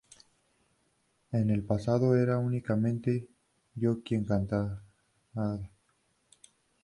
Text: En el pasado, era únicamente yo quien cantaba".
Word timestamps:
En 1.31 1.51
el 1.51 1.61
pasado, 1.63 2.15
era 2.15 2.39
únicamente 2.39 3.27
yo 3.75 4.01
quien 4.01 4.25
cantaba". 4.25 4.81